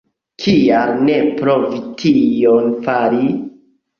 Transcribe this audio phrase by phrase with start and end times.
[0.43, 3.31] Kial ne provi tion fari?